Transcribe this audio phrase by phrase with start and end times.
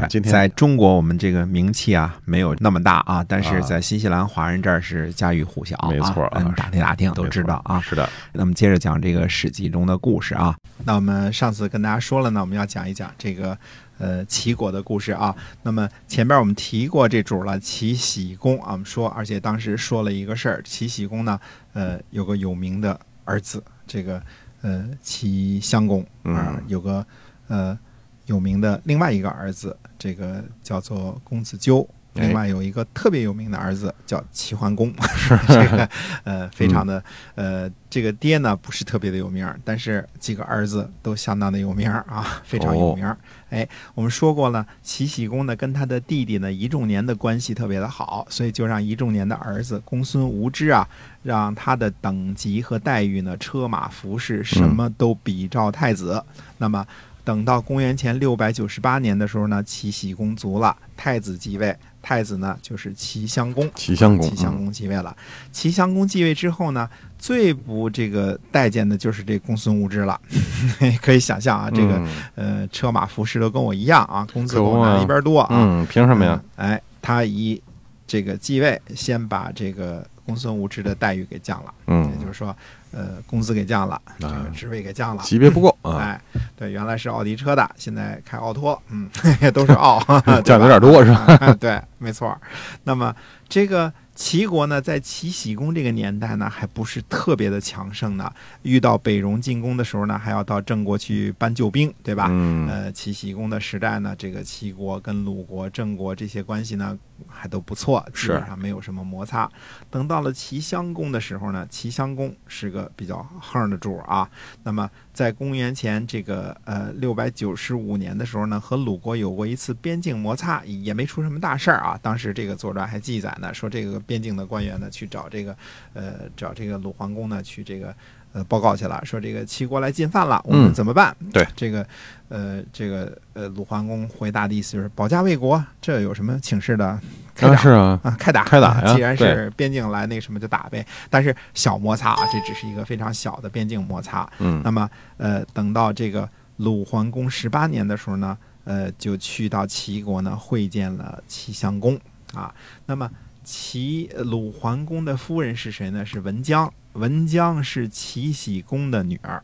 [0.00, 7.80] 对，今天在中国我们这个名气啊没有那么大啊，但是在新西兰华人这儿是家喻户晓啊，没错啊嗯打听打听都知道啊。
[7.80, 10.56] 是的，那么接着讲这个《史记》中的故事啊。
[10.84, 13.56] 那我们上次跟大家说了呢，我们要讲一讲这个
[13.98, 15.34] 呃齐国的故事啊。
[15.62, 21.38] 那么前边我们提过这主了，齐僖公啊，我们说，而且当时说了一个事儿，齐僖公呢，
[21.72, 24.22] 呃，有个有名的儿子，这个
[24.62, 27.04] 呃齐襄公啊，嗯有个
[27.48, 27.78] 呃
[28.26, 31.80] 有名的另外一个儿子，这个叫做公子纠。
[31.82, 35.86] 哎另外有一个特别有名的儿子叫齐桓公， 是这个
[36.24, 37.04] 呃非常的
[37.34, 43.18] 呃这个爹呢不是特别的有名儿，但是几个儿子都相当的有名儿啊，非常有名儿。
[43.50, 50.88] 哎，我们说过了，齐僖公呢跟他的弟弟呢仪仲年的关系特别的好，所以就让仪仲年的儿子公孙无知啊，
[51.22, 56.24] 让他的等级和待遇呢，车马服饰什么都比照太子。
[56.56, 56.86] 那么
[57.26, 61.76] 等到公元前六百九十八年的时候呢，齐僖公卒了，太子继位。
[62.00, 65.16] 太子呢就是齐襄公，齐襄公齐襄公继位了。
[65.50, 66.88] 齐襄公继位之后呢，
[67.18, 70.20] 最不这个待见的就是这公孙无知了。
[71.02, 75.48] 可以想象啊，这个、嗯呃车马服饰都跟我一样啊，工资可不嘛比我拿一边多啊。
[75.50, 76.40] 嗯，凭什么呀？
[76.54, 76.70] 嗯？
[76.70, 77.60] 哎，他一
[78.06, 82.56] 这个继位，先把这个公孙无知的待遇给降了，嗯也，就是说，
[82.92, 85.22] 呃，工资给降了，这个啊职位给降了。
[85.24, 86.20] 级别不够啊，哎，
[86.56, 89.08] 对，原来是奥迪车的，现在开奥拓， 嗯，
[89.52, 90.00] 都是奥，
[90.42, 91.36] 讲的有点多是吧？
[91.36, 91.52] 吧？
[91.60, 92.36] 对，没错。
[92.84, 93.14] 那么
[93.48, 98.32] 这个齐国呢，在齐僖公这个年代呢，还不是特别的强盛呢。
[98.62, 102.28] 遇到北戎进攻的时候呢，还要到郑国去搬救兵，对吧？
[102.30, 106.98] 嗯，呃，齐僖公的时代呢，这个齐国跟鲁国、郑国这些关系呢
[107.28, 109.50] 还都不错，基本上没有什么摩擦。
[109.90, 114.28] 等到了齐襄公的时候呢，齐襄公是个比较横的主啊。
[114.62, 121.98] 那么在公元前这个呃六百九十五年的时候呢，和鲁国有过一次边境摩擦，也没出什么大事儿啊。
[122.02, 125.56] 当时这个《左传》还记载呢，说这个边境的官员呢去找这个
[125.94, 127.94] 呃找这个鲁桓公呢去这个。
[128.32, 131.16] 呃，报告去了，说这个齐国来进犯了，我们嗯怎么办？
[131.32, 131.86] 对这个，
[132.28, 137.00] 呃，这个呃，鲁桓公回答的意思就是保家卫国，这有什么请示的？
[137.34, 144.26] 开打啊是啊，啊，开打开打呀既然是边境来那个什么就打呗，但是小摩擦啊，这只是一个非常小的边境摩擦。
[144.38, 144.88] 嗯那么，
[145.18, 151.98] 呃，等到这个鲁桓公十八年的时候呢，呃，就去到齐国呢会见了齐襄公
[152.32, 152.54] 啊。
[152.86, 153.10] 那么
[153.44, 156.04] 齐呃鲁桓公的夫人是谁呢？
[156.04, 156.72] 是文姜。
[156.96, 159.42] 文姜是齐僖公的女儿，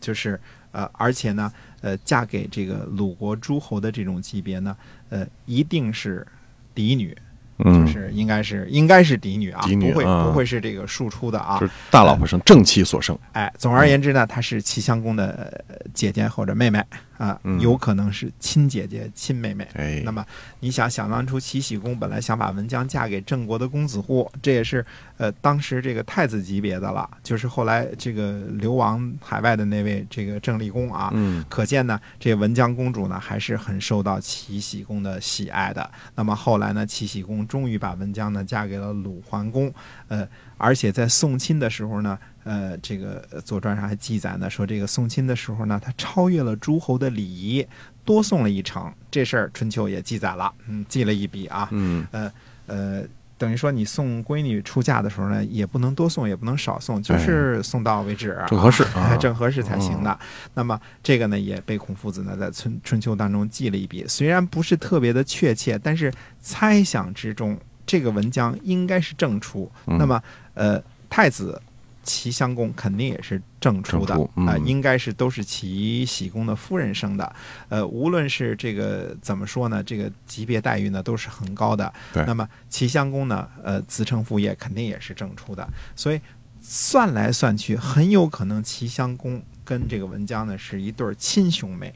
[0.00, 0.38] 就是
[0.72, 4.76] 呃，而且呢，呃，嫁给这个鲁国诸侯的这种级别呢，
[5.08, 6.26] 呃，一定是
[6.74, 7.16] 嫡女，
[7.58, 10.24] 就嗯，是应该是应该是嫡女啊，女不会啊。
[10.24, 11.58] 不会是这个庶出的啊。
[11.58, 11.66] 就。
[11.66, 16.84] 是大老婆生，正妻所生，哎，总而言之呢，她是齐襄公的呃姐姐或者妹妹
[17.18, 17.60] 啊，嗯。
[17.60, 19.68] 有可能是亲姐姐、亲妹妹。
[19.74, 20.24] 哎，那么
[20.60, 24.84] 你想想当初齐僖公本来想把文姜嫁给郑国的公子乎，这也是
[25.18, 31.44] 呃当时这个太子级别的了，就是后来这个流亡海外的那位这个郑立公啊，嗯。
[31.48, 35.90] 可见呢，这文姜公主呢还是很受到齐僖公的喜爱的。
[36.14, 39.72] 那么后来呢，齐僖公终于把文姜呢嫁给了鲁桓公，
[40.06, 42.16] 呃，而且在送亲的时候呢，
[42.48, 47.66] 呃，这个呃《左传》上还记载呢，说这个送亲的时候呢，他超越了诸侯的礼仪，
[48.06, 48.90] 多送了一程。
[49.10, 52.32] 这事儿春秋也记载了，嗯，记了一笔啊，嗯呃
[52.66, 53.02] 呃。
[53.40, 58.84] 等于说，你送闺女出嫁的时候呢，也不能多送，也不能少送，就是送到为止，正合适
[59.20, 60.18] 正合适才行的。
[60.54, 67.56] 那么这个呢，也被孔夫子呢在春春秋当中记了一笔，虽然不是特别的确切，但是猜想之中，
[67.86, 69.70] 这个文姜应该是正出。
[69.86, 70.20] 嗯那么，
[70.54, 71.62] 呃，太子
[72.08, 77.36] 齐襄公肯定也是正出的啊、嗯应该是都是齐僖公的夫人生的。
[77.68, 81.92] 呃，无论是这个怎么说呢，这个级别待遇呢都是很高的。
[82.26, 86.18] 那么齐襄公呢，呃，子承父业肯定也是正出的，所以
[86.62, 91.92] 算来算去，很有可能齐襄公跟这个文姜呢是一对儿亲兄妹。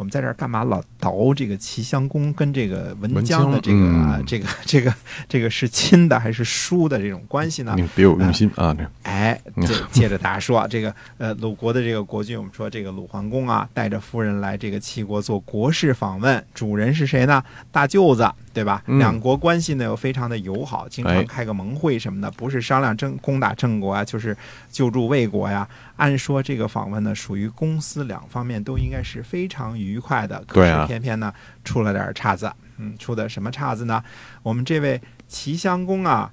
[0.00, 4.94] 我们在这儿干嘛老倒这个齐襄公跟这个文文姜的这个这个 这个
[5.28, 7.74] 这个是亲的还是疏的这种关系呢？
[7.76, 8.72] 你别有用心啊！
[8.72, 17.44] 这哎，这 接着大家说这个呃鲁国的这个国君，我们说这个鲁桓公啊，带着夫人来这个齐国做国事访问，主人是谁呢？
[17.70, 18.26] 大舅子，
[18.60, 18.82] 对吧？
[18.86, 24.36] 嗯两国关系呢又非常的友好，经哎常开个盟会什么的，不是商量争攻打郑国啊，就是
[24.70, 25.66] 救助魏国呀。
[25.96, 31.32] 按说这个访问呢，属于公司两方面都应该是非常愉快的，可对啊是偏偏呢
[31.64, 32.52] 出了点岔子。
[32.76, 34.02] 嗯，出的什么岔子呢？
[34.42, 36.30] 我们这位齐襄公啊，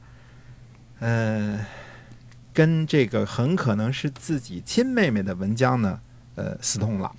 [0.99, 1.59] 呃，
[2.53, 5.99] 跟这个很可能是自己亲妹妹的文姜呢，
[6.35, 7.11] 呃，私通了，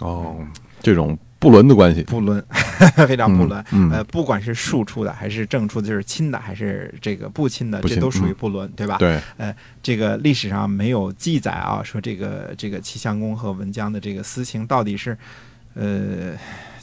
[0.00, 0.44] 哦，
[0.80, 2.44] 这种不伦的关系，不伦，
[3.06, 3.64] 非常不伦。
[3.72, 8.96] 嗯，呃，不管是庶出的还是正出的，就是亲的还是这个不亲的，亲这都属于嗯不伦，对吧？
[8.98, 15.16] 对，呃这个历史上没有记载啊，说这个这个齐襄公和文姜的这个私情到底是，
[15.74, 16.36] 呃，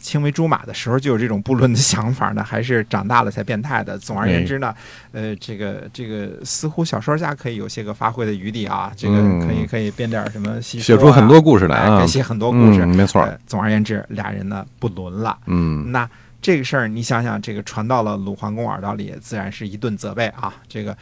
[0.04, 3.98] 青梅竹马的时候就有这种不伦的想法呢，还是长大了才变态的？
[3.98, 4.76] 总而言之呢，
[5.14, 12.82] 呃，这个这个似乎小说家可以有些个发挥的余地啊，这个嗯可以可以编点什么戏、写出很多故事来写很多故事。
[12.82, 15.38] 嗯，没错，呃总而言之，俩人呢不伦了。
[15.46, 16.08] 嗯，那
[16.42, 20.54] 这个事儿，你想想，这个传到了鲁桓公耳朵里，自然是一顿责备啊。
[20.68, 20.98] 这个，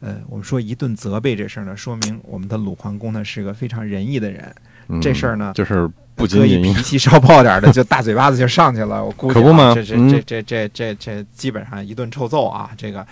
[0.00, 4.50] 呃，我们说一顿责备这事儿呢，说明我们的鲁桓公呢是个非常仁义的人。
[4.88, 9.04] 嗯这事儿呢就是不仅搁一仅脾气稍暴点儿的， 就大嘴巴子就上去了。
[9.04, 13.06] 我估计、啊、可不吗这这嗯这这这这这基本上一顿臭揍啊，这个，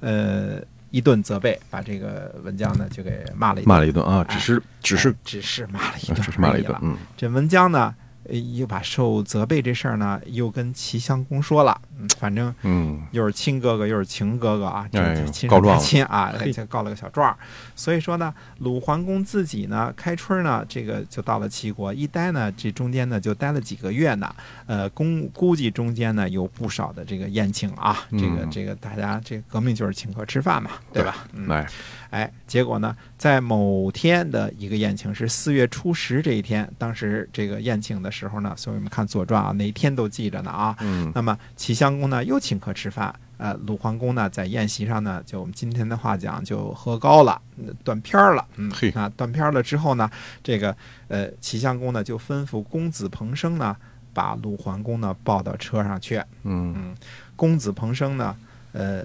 [0.00, 0.60] 呃，
[0.90, 6.76] 一顿责备，把这个文姜呢就给骂了一顿，骂了一顿啊，只是只是哎只是骂了一顿，只是骂了一顿，。
[6.82, 7.94] 嗯，这文姜呢，
[8.28, 11.80] 呃又把受责备这事儿呢，又跟齐襄公说了。
[12.00, 17.36] 嗯，反正嗯，又是亲哥哥，又是情哥哥啊，这哎这亲上加告状了亲啊，嘿 就告了个小状。
[17.76, 24.34] 所以说呢，鲁桓公自己呢，开春呢，这个就到了齐国，一待呢，这中间呢就待了几个月呢。
[24.66, 31.26] 呃，公估计中间呢有不少的这个宴请啊，这个嗯这个大家这个革命就是请客吃饭嘛，对吧？
[31.32, 31.66] 嗯，
[32.10, 40.76] 哎，结果呢，在某天的一个宴请是四月初十这一天，当时这个宴请的时候呢，所以我们看《左传》啊，哪一天都记着呢啊。
[40.80, 48.70] 嗯，那么齐襄公呢又请客吃饭，呃，鲁桓公呢在宴席上呢，就我们今天的话讲就喝高了，嗯断片儿了，嗯
[49.16, 50.10] 断片儿了之后呢，
[50.42, 50.76] 这个
[51.08, 53.76] 呃齐襄公呢就吩咐公子彭生呢
[54.12, 56.96] 把鲁桓公呢抱到车上去，嗯，嗯，
[57.36, 58.36] 公子彭生呢，
[58.72, 59.04] 呃，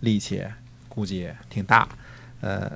[0.00, 0.42] 力气
[0.88, 1.88] 估计挺大，
[2.40, 2.70] 呃，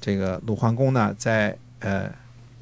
[0.00, 2.10] 这个鲁桓公呢，在呃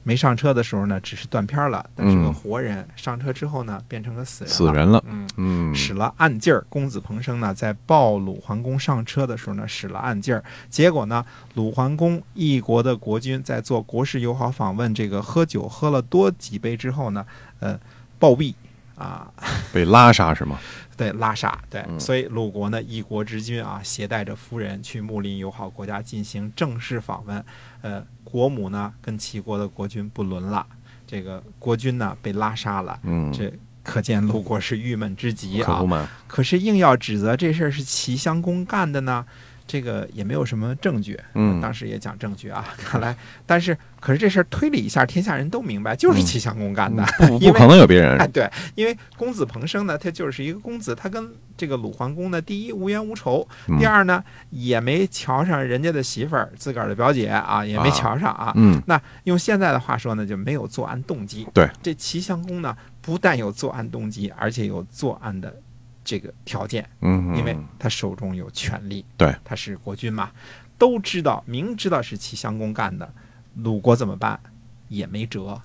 [0.06, 4.56] 没上车的时候呢，只是断片儿了，但是个嗯活人，上车之后呢，变成个死人了。
[4.56, 6.64] 死人了，嗯，嗯，使了暗劲儿。
[6.68, 10.44] 公子彭生呢，在抱鲁桓公上车的时候呢，使了暗劲儿。
[10.70, 17.26] 结果呢，鲁桓公一国的国君在做国事友好访问，这个喝酒喝了多几杯之后呢，
[17.58, 17.76] 呃，
[18.20, 18.54] 暴毙
[18.94, 19.26] 啊。
[19.72, 20.56] 被拉杀是吗？
[20.96, 27.44] 对，拉萨对，嗯所以鲁国呢，一国之君啊，携带着夫人去睦邻友好国家进行正式访问。
[27.82, 30.66] 呃，国母呢跟齐国的国君不伦了，
[31.06, 33.52] 这个国君呢被拉杀了，嗯，这
[33.82, 36.08] 可见鲁国是郁闷之极啊。
[36.26, 39.24] 可是硬要指责这事儿是齐襄公干的呢，
[39.66, 41.18] 这个也没有什么证据。
[41.34, 47.04] 嗯当时也讲证据啊， 看来，但是可是这事儿推理一下，天下人都明白，就是齐襄公干的。
[47.26, 58.52] 不不可能有别人哎，人， 对，因为公子彭生呢，他就是一个公子，他跟这个鲁桓公呢，第一无冤无仇，嗯第二呢也没瞧上人家的媳妇儿，自个儿的表姐啊，也没啊瞧上啊。
[58.56, 61.46] 嗯，那用现在的话说呢，就没有作案动机。
[61.52, 65.54] 对，这齐襄公呢，不但有作案动机，而且有作案的
[66.06, 69.04] 这个条件，嗯，因为他手中有权力。
[69.16, 70.30] 对，他是国君嘛，
[70.78, 73.12] 都知道，明知道是齐襄公干的，
[73.56, 74.38] 鲁国怎么办？
[74.88, 75.60] 也没辙。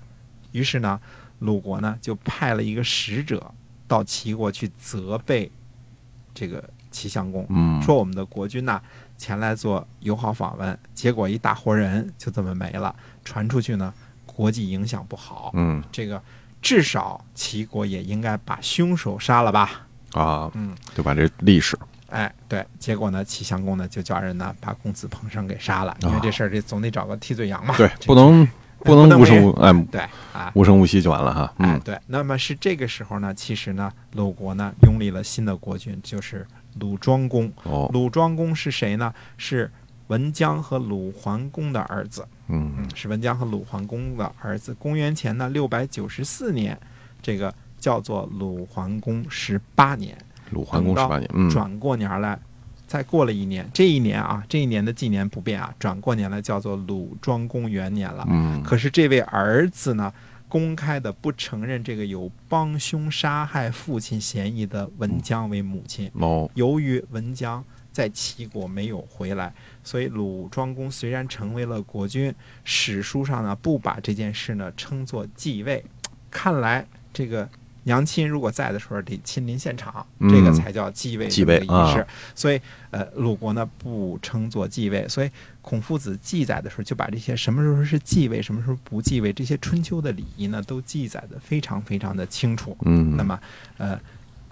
[0.51, 1.00] 于是呢，
[1.39, 3.53] 鲁国呢就派了一个使者
[3.88, 5.51] 到齐国去责备
[6.33, 8.81] 这个齐襄公，嗯，说我们的国君呐
[9.15, 13.93] 前来做友好访问，结果一大活人就这么没了，传出去呢，
[14.25, 15.51] 国际影响不好。
[15.53, 16.19] 嗯这个
[16.63, 19.88] 至少齐国也应该把凶手杀了吧？
[20.13, 21.77] 啊，嗯，就把这历史，
[22.09, 27.75] 哎，对，结果呢，齐襄公呢就叫人呢把公子彭生给杀了，因为这事儿这总得找个替罪羊嘛。
[27.77, 28.47] 对，不能
[28.79, 30.01] 不能无声无哎对
[30.33, 30.51] 啊。
[30.55, 36.45] 无声无息就完了哈，哎，嗯对，那么是这个时候呢，其实呢，鲁国呢拥立了新的国君，就是
[36.79, 37.51] 鲁庄公。
[37.63, 39.13] 哦，鲁庄公是谁呢？
[39.37, 39.71] 是
[40.07, 42.27] 文姜和鲁桓公的儿子。
[42.47, 44.73] 嗯嗯，是文姜和鲁桓公的儿子。
[44.77, 46.77] 公元前呢六百九十四年，
[47.21, 50.17] 这个叫做鲁桓公十八年。
[50.51, 52.39] 鲁桓公十八年，嗯，转过年来，
[52.85, 58.25] 再过了一年，这一年啊，这一年的纪年不变啊，转过年来叫做鲁庄公元年了。
[58.29, 60.13] 嗯，可是这位儿子呢，
[60.50, 66.11] 公开的不承认这个有帮凶杀害父亲嫌疑的文姜为母亲。
[66.15, 69.53] 哦，由于文姜在齐国没有回来，
[69.85, 72.33] 所以鲁庄公虽然成为了国君，
[72.65, 75.81] 史书上呢不把这件事呢称作继位。
[76.29, 77.47] 看来这个
[77.83, 80.29] 娘亲如果在的时候得亲临现场，嗯。
[80.29, 82.00] 这个才叫继位继位这个仪式。
[82.00, 82.07] 啊。
[82.35, 82.59] 所以
[82.91, 85.29] 呃，鲁国呢不称作继位，所以
[85.61, 92.77] 孔夫子记载的时候就把这些什么时候是继位，什么时候不继位，这些春秋的礼仪呢都记载的非常非常的清楚。
[92.81, 93.39] 嗯，那么，
[93.77, 94.00] 呃，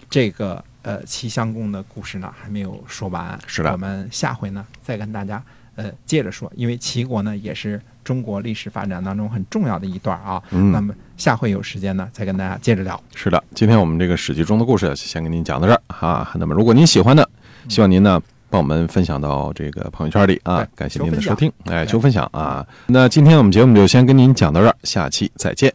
[0.09, 3.71] 这个呃齐襄公的故事呢还没有说完，是的。
[3.71, 5.43] 我们下回呢再跟大家
[5.79, 10.41] 呃接着说，因为齐国呢也是中国历史发展当中很重要的一段啊。
[10.51, 13.01] 嗯那么下回有时间呢再跟大家接着聊。
[13.15, 16.29] 是的，今天我们这个史记中的故事先跟您讲到这儿哈。
[16.36, 17.27] 那么如果您喜欢的，
[17.69, 22.65] 希望您呢帮我们分享到这个朋友圈里啊，感谢您的收听，哎，求分享啊。
[22.88, 25.74] 那今天我们节目就先跟您讲到这儿，下期再见。